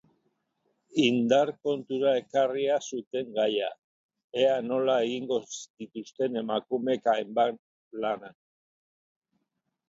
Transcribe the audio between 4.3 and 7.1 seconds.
ea nola egingo dituzten emakumeek